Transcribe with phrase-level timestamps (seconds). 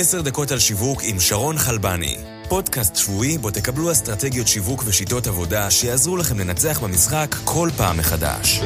[0.00, 2.16] עשר דקות על שיווק עם שרון חלבני.
[2.48, 8.60] פודקאסט שבועי בו תקבלו אסטרטגיות שיווק ושיטות עבודה שיעזרו לכם לנצח במשחק כל פעם מחדש.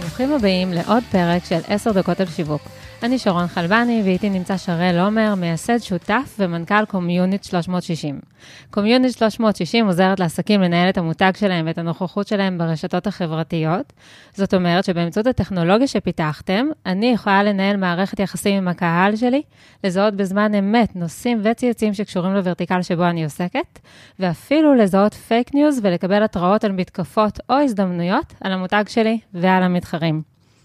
[0.00, 2.77] ברוכים הבאים לעוד פרק של עשר דקות על שיווק.
[3.02, 7.44] אני שרון חלבני, ואיתי נמצא שראל עומר, מייסד שותף ומנכ"ל Communit360.
[7.44, 13.92] Communit360 עוזרת לעסקים לנהל את המותג שלהם ואת הנוכחות שלהם ברשתות החברתיות.
[14.34, 19.42] זאת אומרת שבאמצעות הטכנולוגיה שפיתחתם, אני יכולה לנהל מערכת יחסים עם הקהל שלי,
[19.84, 23.78] לזהות בזמן אמת נושאים וציוצים שקשורים לוורטיקל שבו אני עוסקת,
[24.18, 30.22] ואפילו לזהות fake news ולקבל התראות על מתקפות או הזדמנויות על המותג שלי ועל המתחרים.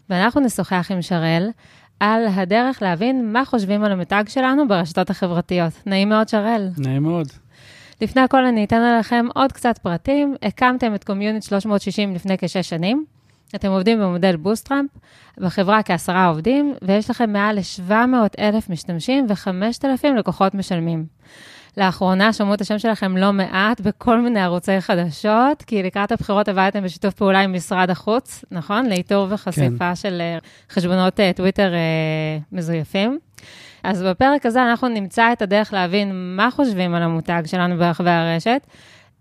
[0.09, 1.49] ואנחנו נשוחח עם שרל
[2.03, 5.73] על הדרך להבין מה חושבים על המותג שלנו ברשתות החברתיות.
[5.85, 6.69] נעים מאוד, שרל.
[6.77, 7.27] נעים מאוד.
[8.01, 10.35] לפני הכל אני אתן עליכם עוד קצת פרטים.
[10.41, 13.05] הקמתם את Communit360 לפני כשש שנים.
[13.55, 14.89] אתם עובדים במודל בוסטראמפ,
[15.37, 21.05] בחברה כעשרה עובדים, ויש לכם מעל ל-700 אלף משתמשים ו-5,000 לקוחות משלמים.
[21.77, 26.83] לאחרונה שמעו את השם שלכם לא מעט בכל מיני ערוצי חדשות, כי לקראת הבחירות עבדתם
[26.83, 28.85] בשיתוף פעולה עם משרד החוץ, נכון?
[28.85, 29.95] לאיתור וחשיפה כן.
[29.95, 30.37] של אה,
[30.69, 33.19] חשבונות אה, טוויטר אה, מזויפים.
[33.83, 38.67] אז בפרק הזה אנחנו נמצא את הדרך להבין מה חושבים על המותג שלנו ברחבי הרשת,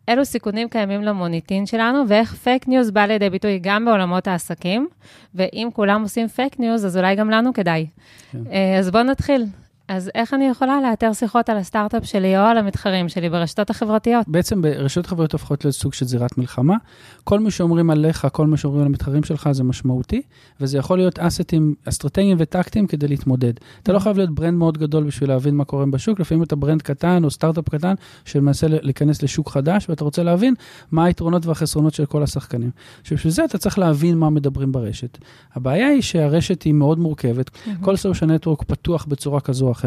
[0.09, 4.89] אילו סיכונים קיימים למוניטין שלנו, ואיך fake news בא לידי ביטוי גם בעולמות העסקים,
[5.35, 7.87] ואם כולם עושים fake news, אז אולי גם לנו כדאי.
[8.33, 8.39] כן.
[8.79, 9.45] אז בואו נתחיל.
[9.93, 14.29] אז איך אני יכולה לאתר שיחות על הסטארט-אפ שלי או על המתחרים שלי ברשתות החברתיות?
[14.29, 16.77] בעצם ברשתות חברתיות הופכות להיות סוג של זירת מלחמה.
[17.25, 20.23] כל מה שאומרים עליך, כל מה שאומרים על המתחרים שלך זה משמעותי,
[20.61, 23.53] וזה יכול להיות נכסים אסטרטגיים וטקטיים כדי להתמודד.
[23.83, 26.83] אתה לא חייב להיות brand מאוד גדול בשביל להבין מה קורה בשוק, לפעמים אתה brand
[26.83, 30.55] קטן או סטארט-אפ קטן שמנסה להיכנס לשוק חדש, ואתה רוצה להבין
[30.91, 32.71] מה היתרונות והחסרונות של כל השחקנים.
[33.05, 35.19] שבשביל זה אתה צריך להבין מה מדברים ברשת.
[35.55, 39.82] הבעיה היא שהרשת היא מאוד מורכבת, כל סושיאל נטוורק פתוח בצורה כזו או אחרת,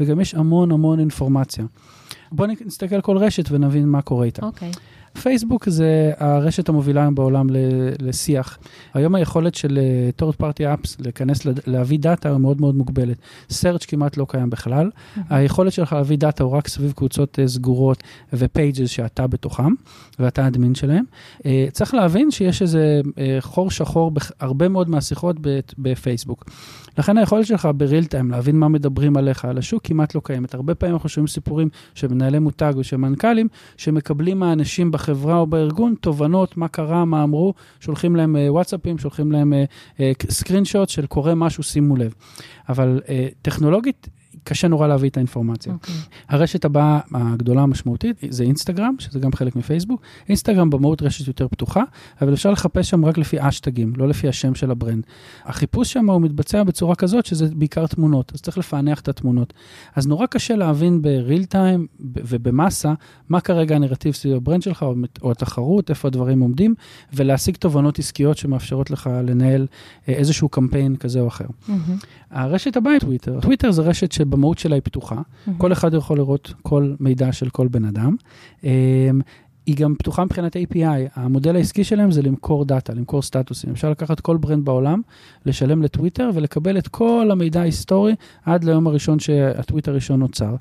[0.00, 1.64] וגם יש המון המון אינפורמציה.
[2.32, 4.46] בואו נסתכל על כל רשת ונבין מה קורה איתה.
[4.46, 4.70] אוקיי.
[4.70, 4.78] Okay.
[5.22, 7.46] פייסבוק זה הרשת המובילה היום בעולם
[7.98, 8.58] לשיח.
[8.94, 9.78] היום היכולת של
[10.20, 13.16] third party apps להיכנס, להביא דאטה מאוד מאוד מוגבלת.
[13.50, 14.90] search כמעט לא קיים בכלל.
[14.90, 15.20] Mm-hmm.
[15.30, 18.02] היכולת שלך להביא דאטה הוא רק סביב קבוצות אה, סגורות
[18.32, 19.72] ו-pages שאתה בתוכם,
[20.18, 21.04] ואתה אדמין שלהם.
[21.46, 25.36] אה, צריך להבין שיש איזה אה, חור שחור בהרבה מאוד מהשיחות
[25.78, 26.44] בפייסבוק.
[26.98, 30.54] לכן היכולת שלך בריל טיים להבין מה מדברים עליך על השוק כמעט לא קיימת.
[30.54, 35.46] הרבה פעמים אנחנו שומעים סיפורים של מנהלי מותג או של מנכ"לים שמקבלים מהאנשים בחברה או
[35.46, 39.52] בארגון תובנות, מה קרה, מה אמרו, שולחים להם uh, וואטסאפים, שולחים להם
[40.30, 42.14] screen uh, shot של קורה משהו, שימו לב.
[42.68, 43.00] אבל
[43.42, 44.08] טכנולוגית,
[44.46, 45.72] קשה נורא להביא את האינפורמציה.
[45.72, 45.74] Okay.
[45.74, 45.94] אוקיי.
[46.28, 50.00] הרשת הבאה הגדולה המשמעותית זה אינסטגרם, שזה גם חלק מפייסבוק.
[50.28, 51.82] אינסטגרם במהות רשת יותר פתוחה,
[52.20, 55.04] אבל אפשר לחפש שם רק לפי האשטגים, לא לפי השם של ה brand.
[55.44, 59.52] החיפוש שם הוא מתבצע בצורה כזאת שזה בעיקר תמונות, אז צריך לפענח את התמונות.
[59.94, 62.94] אז נורא קשה להבין ב real time ובמאסה,
[63.28, 66.74] מה כרגע הנרטיב סביב ה brand שלך, או, או התחרות, איפה הדברים עומדים,
[67.12, 69.66] ולהשיג תובנות עסקיות שמאפשרות לך לנהל
[70.08, 71.46] אה, איזשהו קמפיין כזה או אחר.
[71.46, 71.72] Mm-hmm.
[72.30, 73.40] הרשת הבאה היא טוויטר.
[73.40, 75.50] טוויטר זה רשת שבמהות שלה היא פתוחה, mm-hmm.
[75.58, 78.16] כל אחד יכול לראות כל מידע של כל בן אדם.
[79.66, 83.70] היא גם פתוחה מבחינת API, המודל העסקי שלהם זה למכור data, למכור סטטוסים.
[83.70, 85.00] אפשר לקחת כל brand בעולם,
[85.46, 90.56] לשלם לטוויטר ולקבל את כל המידע ההיסטורי עד ליום הראשון שהטוויטר הראשון נוצר.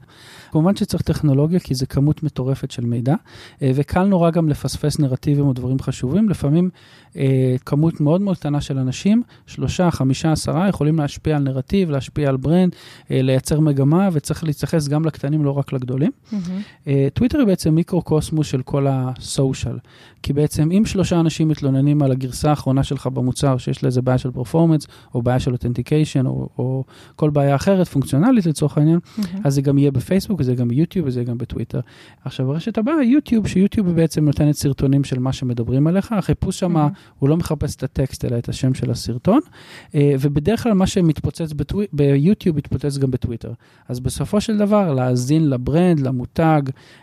[0.52, 3.16] כמובן שצריך טכנולוגיה, כי זה כמות מטורפת של מידע,
[3.62, 6.30] אה, וקל נורא גם לפספס נרטיבים או דברים חשובים.
[6.30, 6.70] לפעמים
[7.18, 12.30] אה, כמות מאוד מאוד קטנה של אנשים, שלושה, חמישה, עשרה, יכולים להשפיע על נרטיב, להשפיע
[12.30, 12.76] על brand,
[13.12, 16.12] אה, לייצר מגמה, וצריך להתייחס גם לקטנים, לא רק לגדולים.
[16.32, 16.88] Mm-hmm.
[17.14, 19.78] טוויטר היא בעצם מיקרו-קוסמוס של כל ה social.
[20.24, 24.18] כי בעצם אם שלושה אנשים מתלוננים על הגרסה האחרונה שלך במוצר, שיש לה איזה בעיה
[24.18, 26.84] של performance, או בעיה של authentication, או, או
[27.16, 29.22] כל בעיה אחרת, פונקציונלית לצורך העניין, mm-hmm.
[29.44, 31.80] אז זה גם יהיה בפייסבוק, זה גם ביוטיוב וזה גם בטוויטר.
[32.26, 36.90] עכשיו, הרשת הבאה, יוטיוב, שיוטיוב בעצם נותנת סרטונים של מה שמדברים עליך, החיפוש שם, mm-hmm.
[37.20, 39.40] הוא לא מחפש את הטקסט, אלא את השם של הסרטון,
[39.96, 41.80] אה, ובדרך כלל מה שמתפוצץ בטו...
[41.94, 43.54] ביוטיוב מתפוצץ גם בטוויטר.
[43.88, 46.62] אז בסופו של דבר, להאזין לברנד, למותג,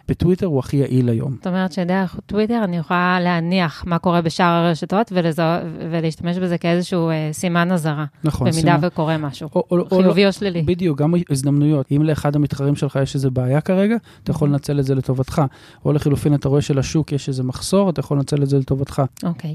[0.08, 1.34] בטוויטר הוא הכי יעיל היום.
[1.36, 5.42] זאת אומרת שדרך טוויטר אני יכולה להניח מה קורה בשאר הרשתות ולזו...
[5.90, 8.04] ולהשתמש בזה כאיזשהו אה, סימן אזהרה.
[8.24, 8.50] נכון.
[8.50, 8.86] במידה סימן...
[8.86, 10.62] וקורה משהו, או, או, חיובי או, לא- או שלילי.
[10.62, 11.86] בדיוק, גם הזדמנויות.
[11.96, 14.52] אם לאחד המתחרים שלך יש איזו בעיה כרגע, אתה יכול.
[14.52, 15.42] לנצל את זה לטובתך.
[15.84, 19.02] או לחילופין, אתה רואה שלשוק יש איזה מחסור, אתה יכול לנצל את זה לטובתך.
[19.22, 19.54] אוקיי.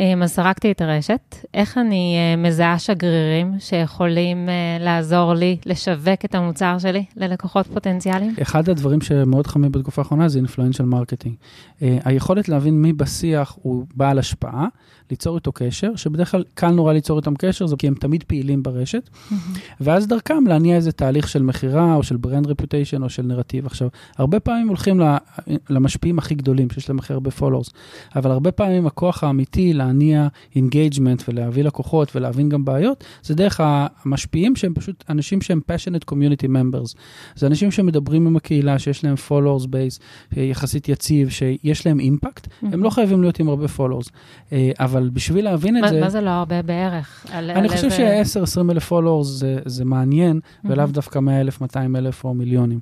[0.00, 1.36] אה, אז סרקתי את הרשת.
[1.54, 8.34] איך אני אה, מזהה שגרירים שיכולים אה, לעזור לי לשווק את המוצר שלי ללקוחות פוטנציאליים?
[8.42, 11.34] אחד הדברים שמאוד חמים בתקופה האחרונה זה influential marketing.
[11.82, 14.66] אה, היכולת להבין מי בשיח הוא בעל השפעה,
[15.10, 18.62] ליצור איתו קשר, שבדרך כלל קל נורא ליצור איתם קשר, זה כי הם תמיד פעילים
[18.62, 19.10] ברשת,
[19.80, 23.66] ואז דרכם להניע איזה תהליך של מכירה, או של brand reputation, או של נרטיב.
[23.66, 25.00] עכשיו, הרבה פעמים הולכים
[25.70, 27.70] למשפיעים הכי גדולים, שיש להם הכי הרבה followers,
[28.16, 34.56] אבל הרבה פעמים הכוח האמיתי להניע engagement ולהביא לקוחות ולהבין גם בעיות, זה דרך המשפיעים
[34.56, 36.94] שהם פשוט אנשים שהם passionate community members.
[37.36, 42.82] זה אנשים שמדברים עם הקהילה, שיש להם followers base יחסית יציב, שיש להם impact, הם
[42.82, 44.10] לא חייבים להיות עם הרבה followers.
[44.52, 46.00] אה, אבל בשביל להבין את זה...
[46.00, 47.26] מה זה לא הרבה בערך?
[47.32, 52.34] אני חושב ש-10-20 אלף followers זה, זה מעניין, ולאו דווקא 100 אלף, 200 אלף או
[52.34, 52.80] מיליונים.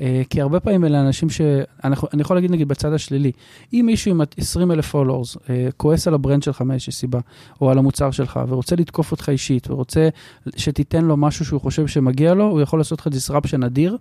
[0.00, 1.40] אה, כי הרבה פעמים אלה אנשים ש...
[1.84, 3.32] אני יכול להגיד נגיד בצד השלילי,
[3.72, 7.20] אם מישהו עם 20 אלף followers אה, כועס על ה brand שלך מאיזושהי סיבה,
[7.60, 10.08] או על המוצר שלך, ורוצה לתקוף אותך אישית, ורוצה
[10.56, 13.96] שתיתן לו משהו שהוא חושב שמגיע לו, הוא יכול לעשות לך disruption אדיר,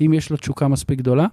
[0.00, 1.26] אם יש לו תשוקה מספיק גדולה.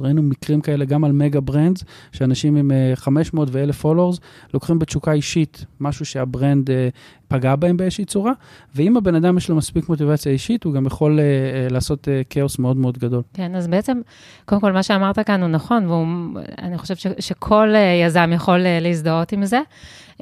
[0.00, 4.20] ראינו מקרים כאלה גם על mega brands, שאנשים עם 500 ו-1,000 followers
[4.54, 6.88] לוקחים בתשוקה אישית, משהו שהברנד אה,
[7.28, 8.32] פגע בהם באיזושהי צורה,
[8.74, 12.58] ואם הבן אדם יש לו מספיק מוטיבציה אישית, הוא גם יכול uh, לעשות uh, כאוס
[12.58, 13.22] מאוד מאוד גדול.
[13.34, 14.00] כן, אז בעצם,
[14.44, 18.82] קודם כל, מה שאמרת כאן הוא נכון, ואני חושב ש, שכל uh, יזם יכול uh,
[18.82, 19.60] להזדהות עם זה.
[20.14, 20.20] Uh,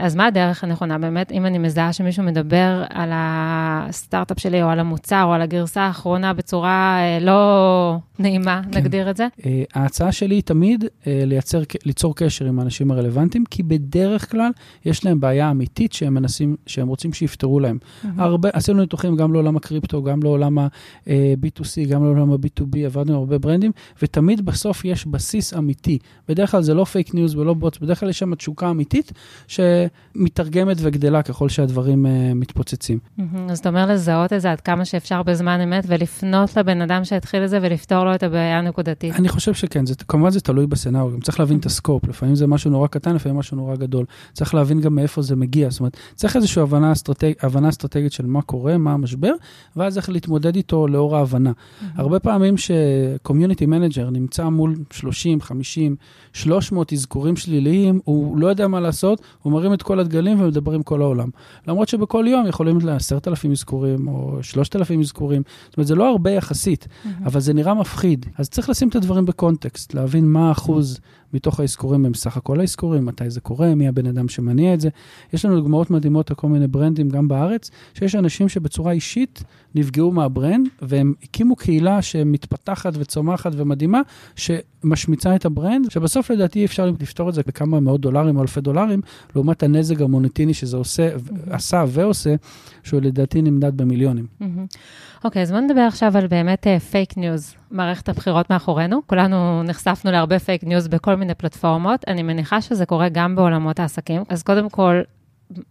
[0.00, 0.98] אז מה הדרך הנכונה?
[0.98, 5.82] באמת, אם אני מזהה שמישהו מדבר על הסטארט-אפ שלי, או על המוצר, או על הגרסה
[5.82, 8.78] האחרונה בצורה uh, לא נעימה, כן.
[8.78, 9.26] נגדיר את זה?
[9.40, 9.44] Uh,
[9.74, 14.50] ההצעה שלי היא תמיד uh, לייצר, ליצור קשר עם האנשים הרלוונטיים, כי בדרך כלל
[14.84, 17.78] יש להם בעיה אמיתית שהם מנסים רוצים, שהם רוצים שיפתרו להם.
[17.78, 18.06] Mm-hmm.
[18.18, 23.38] הרבה, עשינו ניתוחים גם לעולם הקריפטו, גם לעולם ה-B2C, גם לעולם ה-B2B, עבדנו עם הרבה
[23.38, 23.72] ברנדים,
[24.02, 25.98] ותמיד בסוף יש בסיס אמיתי.
[26.28, 29.12] בדרך כלל זה לא fake news ולא bots, בדרך כלל יש שם תשוקה אמיתית
[29.48, 32.98] שמתרגמת וגדלה ככל שהדברים uh, מתפוצצים.
[32.98, 33.22] Mm-hmm.
[33.50, 37.44] אז אתה אומר לזהות את זה עד כמה שאפשר בזמן אמת, ולפנות לבן אדם שהתחיל
[37.44, 39.14] את זה ולפתור לו את הבעיה הנקודתית.
[39.14, 41.60] אני חושב שכן, זה, כמובן זה תלוי ב scenario, גם צריך להבין mm-hmm.
[41.60, 44.04] את ה scope, לפעמים זה משהו נורא קטן, לפעמים משהו נורא גדול.
[44.32, 48.26] צריך להבין גם מאיפה זה מגיע, זאת אומרת, צריך איזושהי הבנה, אסטרטג, הבנה אסטרטגית של
[48.26, 49.32] מה קורה, מה המשבר,
[49.76, 51.50] ואז איך להתמודד איתו לאור ההבנה.
[51.50, 51.84] Mm-hmm.
[51.96, 55.96] הרבה פעמים ש community manager נמצא מול 30, 50,
[56.32, 60.82] 300 אזכורים שליליים, הוא לא יודע מה לעשות, הוא מרים את כל הדגלים ומדבר עם
[60.82, 61.28] כל העולם.
[61.68, 66.84] למרות שבכל יום יכולים ל-10,000 אזכורים או 3,000 אזכורים, זאת אומרת, זה לא הרבה יחסית,
[66.84, 67.08] mm-hmm.
[67.26, 68.26] אבל זה נראה מפחיד.
[68.38, 71.00] אז צריך לשים את הדברים ב context, להבין מה האחוז.
[71.32, 74.88] מתוך האזכורים הם סך הכל האזכורים, מתי זה קורה, מי הבן אדם שמניע את זה.
[75.32, 79.42] יש לנו דוגמאות מדהימות על כל מיני ברנדים גם בארץ, שיש אנשים שבצורה אישית
[79.74, 84.00] נפגעו מה brand, והם הקימו קהילה שמתפתחת וצומחת ומדהימה,
[84.36, 88.60] שמשמיצה את ה brand, שבסוף לדעתי אפשר לפתור את זה בכמה מאות דולרים או אלפי
[88.60, 89.00] דולרים,
[89.34, 91.54] לעומת הנזק המוניטיני שזה עושה, mm-hmm.
[91.54, 92.34] עשה ועושה,
[92.82, 94.26] שהוא לדעתי נמדד במיליונים.
[94.40, 94.76] Mm-hmm.
[95.24, 97.54] אוקיי, אז בוא נדבר עכשיו על באמת fake uh, news.
[97.76, 103.08] מערכת הבחירות מאחורינו, כולנו נחשפנו להרבה fake news בכל מיני פלטפורמות, אני מניחה שזה קורה
[103.08, 104.22] גם בעולמות העסקים.
[104.28, 105.00] אז קודם כל,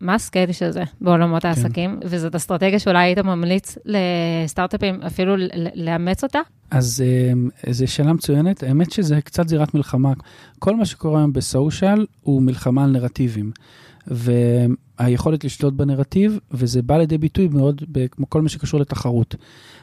[0.01, 1.47] מה ה scale של זה בעולמות כן.
[1.47, 1.99] העסקים?
[2.03, 5.35] וזאת אסטרטגיה שאולי היית ממליץ לסטארט-אפים אפילו
[5.75, 6.39] לאמץ אותה?
[6.71, 8.63] אז אה, זו שאלה מצוינת.
[8.63, 10.13] האמת שזה קצת זירת מלחמה.
[10.59, 13.51] כל מה שקורה היום ב social הוא מלחמה על נרטיבים.
[14.99, 17.81] והיכולת לשלוט בנרטיב, וזה בא לידי ביטוי מאוד
[18.11, 19.35] כמו כל מה שקשור לתחרות.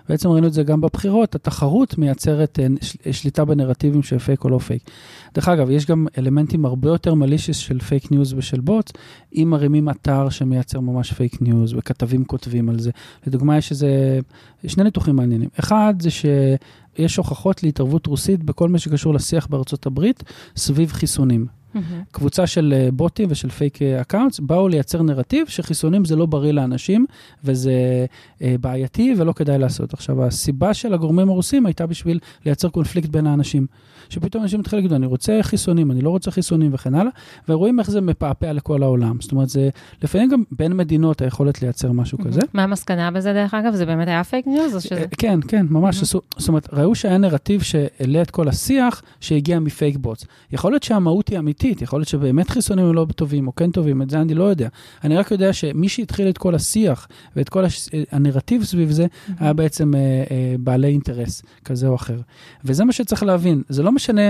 [0.09, 2.59] בעצם ראינו את זה גם בבחירות, התחרות מייצרת
[3.06, 4.91] אה, שליטה בנרטיבים של פייק או לא פייק.
[5.35, 8.93] דרך אגב, יש גם אלמנטים הרבה יותר malicious של פייק ניוז ושל bots,
[9.35, 12.91] אם מרימים אתר שמייצר ממש פייק ניוז, וכתבים כותבים על זה.
[13.26, 14.20] לדוגמה, יש איזה,
[14.67, 15.48] שני ניתוחים מעניינים.
[15.60, 20.22] אחד זה שיש הוכחות להתערבות רוסית בכל מה שקשור לשיח בארצות הברית
[20.56, 21.61] סביב חיסונים.
[21.74, 21.79] Mm-hmm.
[22.10, 27.06] קבוצה של אה, בוטים ושל fake accounts באו לייצר נרטיב שחיסונים זה לא בריא לאנשים
[27.44, 28.06] וזה
[28.43, 29.94] אה, בעייתי ולא כדאי לעשות.
[29.94, 33.67] עכשיו, הסיבה של הגורמים הרוסים הייתה בשביל לייצר קונפליקט בין האנשים.
[34.08, 37.10] שפתאום אנשים מתחילים להגיד, אני רוצה חיסונים, אני לא רוצה חיסונים וכן הלאה,
[37.48, 39.17] ורואים איך זה מפעפע לכל העולם.
[39.20, 39.69] זאת אומרת, זה
[40.02, 42.24] לפעמים גם בין מדינות היכולת לייצר משהו mm-hmm.
[42.24, 42.41] כזה.
[42.55, 43.74] מה המסקנה בזה, דרך אגב?
[43.74, 44.82] זה באמת היה פייק ניוז?
[44.82, 45.05] שזה...
[45.19, 46.00] כן, כן, ממש.
[46.00, 46.19] Mm-hmm.
[46.38, 50.24] זאת אומרת, ראו שהיה נרטיב שהעלה את כל השיח שהגיע מ fake bots.
[50.52, 54.02] יכול להיות שהמהות היא אמיתית, יכול להיות שבאמת חיסונים הם לא טובים או כן טובים,
[54.02, 54.69] את זה אני לא יודע.
[55.04, 57.88] אני רק יודע שמי שהתחיל את כל השיח ואת כל הש...
[58.12, 59.32] הנרטיב סביב זה, mm-hmm.
[59.40, 62.20] היה בעצם אה, אה, בעלי אינטרס כזה או אחר.
[62.64, 64.22] וזה מה שצריך להבין, זה לא משנה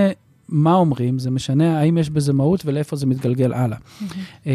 [0.53, 3.79] מה אומרים, זה משנה האם יש בזה מהות ולאיפה זה מתגלגל הלאה.
[3.79, 4.47] Mm-hmm.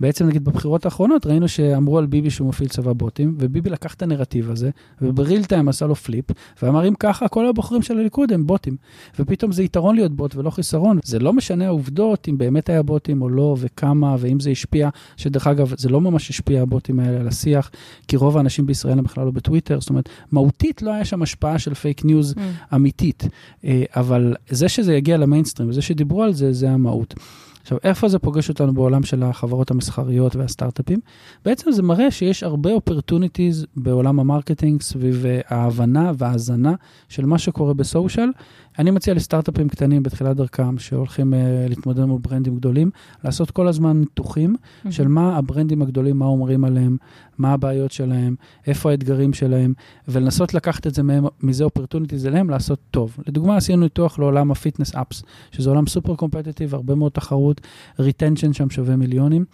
[0.00, 4.02] בעצם נגיד בבחירות האחרונות ראינו שאמרו על ביבי שהוא מפעיל צבא בוטים, וביבי לקח את
[4.02, 4.70] הנרטיב הזה,
[5.02, 6.24] וב real time עשה לו flip,
[6.62, 8.76] ואמר אם ככה כל הבוחרים של הליכוד הם בוטים.
[9.18, 10.98] ופתאום זה יתרון להיות בוט ולא חיסרון.
[11.04, 15.46] זה לא משנה העובדות אם באמת היה בוטים או לא, וכמה, ואם זה השפיע, שדרך
[15.46, 17.70] אגב, זה לא ממש השפיע הבוטים האלה על השיח,
[18.08, 21.58] כי רוב האנשים בישראל הם בכלל לא בטוויטר, זאת אומרת, מהותית לא היה שם השפעה
[21.58, 22.74] של פייק ניוז mm.
[22.74, 23.24] אמיתית.
[23.64, 27.14] אה, אבל זה שזה יגיע למיינסטרים, וזה שדיברו על זה, זה המהות.
[27.62, 31.00] עכשיו, איפה זה פוגש אותנו בעולם של החברות המסחריות והסטארט-אפים?
[31.44, 36.74] בעצם זה מראה שיש הרבה opportunities בעולם ה marketing סביב ההבנה וההאזנה
[37.08, 38.28] של מה שקורה ב social.
[38.78, 41.36] אני מציע לסטארט-אפים קטנים בתחילת דרכם, שהולכים uh,
[41.68, 42.90] להתמודד עם ברנדים גדולים,
[43.24, 44.90] לעשות כל הזמן ניתוחים mm-hmm.
[44.90, 46.96] של מה הברנדים הגדולים, מה אומרים עליהם,
[47.38, 48.34] מה הבעיות שלהם,
[48.66, 49.72] איפה האתגרים שלהם,
[50.08, 53.16] ולנסות לקחת את זה מהם, מזה opportunities אליהם, לעשות טוב.
[53.26, 57.60] לדוגמה, עשינו ניתוח לעולם ה fitness apps, שזה עולם super competitive, הרבה מאוד תחרות,
[57.98, 59.44] retention שם שווה מיליונים,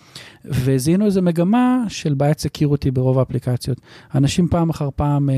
[0.44, 3.80] וזיהינו איזו מגמה של בעיית security ברוב האפליקציות.
[4.14, 5.32] אנשים פעם אחר פעם uh,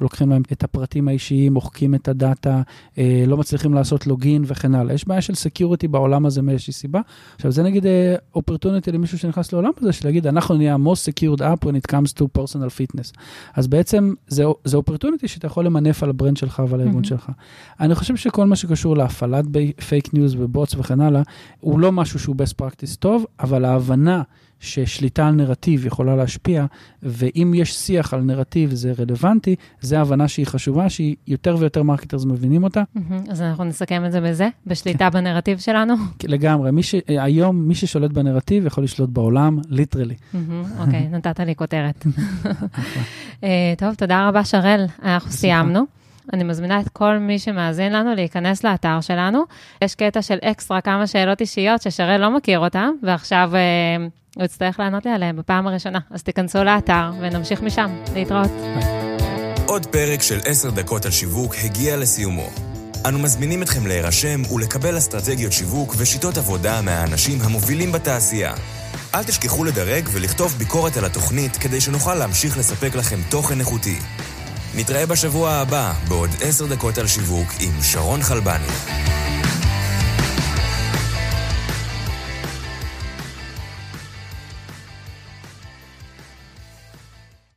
[0.00, 2.62] לוקחים להם את הפרטים האישיים, מוחקים את הדאטה,
[2.94, 4.94] uh, לא מצליחים לעשות login וכן הלאה.
[4.94, 7.00] יש בעיה של security בעולם הזה מאיזושהי סיבה.
[7.34, 7.86] עכשיו, זה נגיד
[8.34, 12.20] opportunity למישהו שנכנס לעולם הזה, של להגיד, אנחנו נהיה ה-most secured app when it comes
[12.20, 13.18] to personal fitness.
[13.54, 17.08] אז בעצם זה, זה opportunity שאתה יכול למנף על ה brand שלך ועל הארגון mm-hmm.
[17.08, 17.30] שלך.
[17.80, 19.44] אני חושב שכל מה שקשור להפעלת
[19.88, 21.22] פייק ניוז ו bots וכן הלאה,
[21.60, 24.22] הוא לא משהו שהוא best practice טוב, אבל ההבנה
[24.60, 26.66] ששליטה על נרטיב יכולה להשפיע,
[27.02, 32.24] ואם יש שיח על נרטיב זה רלוונטי, זה הבנה שהיא חשובה, שהיא יותר ויותר marketers
[32.24, 32.82] מבינים אותה.
[33.28, 35.94] אז אנחנו נסכם את זה בזה, בשליטה בנרטיב שלנו.
[36.24, 36.94] לגמרי, מי ש...
[37.08, 40.14] היום מי ששולט בנרטיב יכול לשלוט בעולם, literally.
[40.78, 42.06] אוקיי, נתת לי כותרת.
[43.44, 45.97] אה, טוב, תודה רבה, שרל, אנחנו סיימנו.
[46.32, 49.42] אני מזמינה את כל מי שמאזין לנו להיכנס לאתר שלנו.
[49.82, 54.06] יש קטע של אקסטרה כמה שאלות אישיות ששרל לא מכיר אותן, ועכשיו אה,
[54.36, 55.98] הוא יצטרך לענות לי עליהן בפעם הראשונה.
[56.10, 57.90] אז תיכנסו לאתר ונמשיך משם.
[58.14, 58.50] להתראות.
[59.66, 62.48] עוד פרק של 10 דקות על שיווק הגיע לסיומו.
[63.08, 68.54] אנו מזמינים אתכם להירשם ולקבל אסטרטגיות שיווק ושיטות עבודה מהאנשים המובילים בתעשייה.
[69.14, 73.98] אל תשכחו לדרג ולכתוב ביקורת על התוכנית כדי שנוכל להמשיך לספק לכם תוכן איכותי.
[74.78, 79.17] נתראה בשבוע הבא בעוד 10 דקות על שיווק עם שרון חלבני.